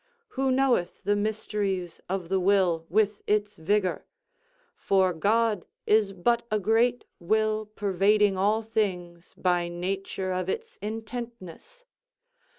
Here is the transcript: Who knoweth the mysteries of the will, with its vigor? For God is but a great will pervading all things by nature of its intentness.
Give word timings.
Who 0.29 0.49
knoweth 0.51 1.03
the 1.03 1.15
mysteries 1.15 2.01
of 2.09 2.29
the 2.29 2.39
will, 2.39 2.87
with 2.89 3.21
its 3.27 3.57
vigor? 3.57 4.03
For 4.75 5.13
God 5.13 5.63
is 5.85 6.11
but 6.11 6.41
a 6.49 6.59
great 6.59 7.05
will 7.19 7.67
pervading 7.67 8.35
all 8.35 8.63
things 8.63 9.35
by 9.37 9.67
nature 9.67 10.31
of 10.31 10.49
its 10.49 10.77
intentness. 10.81 11.85